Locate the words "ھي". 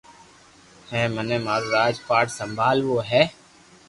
0.91-1.01, 3.09-3.23